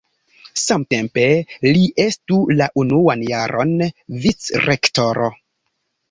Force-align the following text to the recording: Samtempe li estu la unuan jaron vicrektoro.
Samtempe 0.59 1.25
li 1.65 1.83
estu 2.05 2.39
la 2.61 2.67
unuan 2.83 3.21
jaron 3.27 3.75
vicrektoro. 4.25 5.29